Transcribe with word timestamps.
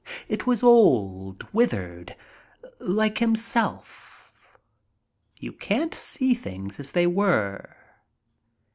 It 0.27 0.47
was 0.47 0.63
old, 0.63 1.47
withered 1.53 2.15
like 2.79 3.19
himself. 3.19 4.31
You 5.39 5.51
can't 5.53 5.93
see 5.93 6.33
things 6.33 6.79
as 6.79 6.93
they 6.93 7.05
were. 7.05 7.69